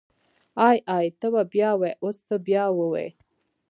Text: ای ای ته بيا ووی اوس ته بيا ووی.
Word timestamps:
ای 0.67 0.77
ای 0.95 1.05
ته 1.19 1.27
بيا 1.53 1.69
ووی 1.77 1.91
اوس 2.03 2.17
ته 2.27 2.35
بيا 2.45 2.63
ووی. 2.77 3.07